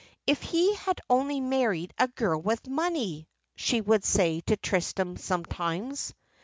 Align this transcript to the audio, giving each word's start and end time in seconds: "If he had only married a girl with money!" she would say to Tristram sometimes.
"If 0.25 0.41
he 0.41 0.73
had 0.73 0.99
only 1.11 1.39
married 1.39 1.93
a 1.99 2.07
girl 2.07 2.41
with 2.41 2.65
money!" 2.67 3.27
she 3.55 3.81
would 3.81 4.03
say 4.03 4.39
to 4.47 4.57
Tristram 4.57 5.15
sometimes. 5.15 6.15